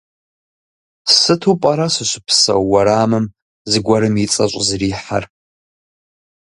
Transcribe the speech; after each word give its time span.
Сыту 1.17 1.53
пӏэрэ 1.61 1.87
сыщыпсэу 1.95 2.63
уэрамым 2.71 3.25
зыгуэрым 3.69 4.15
и 4.23 4.25
цӏэ 4.33 4.45
щӏызэрихьэр? 4.51 5.23